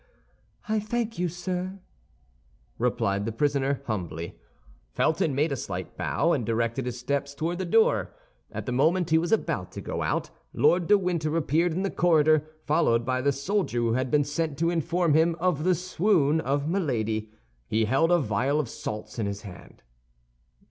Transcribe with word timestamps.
"I 0.67 0.79
thank 0.79 1.19
you, 1.19 1.29
sir," 1.29 1.77
replied 2.79 3.25
the 3.27 3.31
prisoner, 3.31 3.83
humbly. 3.85 4.35
Felton 4.89 5.35
made 5.35 5.51
a 5.51 5.55
slight 5.55 5.95
bow, 5.95 6.31
and 6.33 6.43
directed 6.43 6.87
his 6.87 6.97
steps 6.97 7.35
toward 7.35 7.59
the 7.59 7.65
door. 7.67 8.11
At 8.51 8.65
the 8.65 8.71
moment 8.71 9.11
he 9.11 9.19
was 9.19 9.31
about 9.31 9.71
to 9.73 9.79
go 9.81 10.01
out, 10.01 10.31
Lord 10.55 10.87
de 10.87 10.97
Winter 10.97 11.37
appeared 11.37 11.71
in 11.73 11.83
the 11.83 11.91
corridor, 11.91 12.47
followed 12.65 13.05
by 13.05 13.21
the 13.21 13.31
soldier 13.31 13.77
who 13.77 13.93
had 13.93 14.09
been 14.09 14.23
sent 14.23 14.57
to 14.57 14.71
inform 14.71 15.13
him 15.13 15.35
of 15.39 15.63
the 15.63 15.75
swoon 15.75 16.39
of 16.41 16.67
Milady. 16.67 17.31
He 17.67 17.85
held 17.85 18.09
a 18.11 18.17
vial 18.17 18.59
of 18.59 18.69
salts 18.69 19.19
in 19.19 19.27
his 19.27 19.43
hand. 19.43 19.83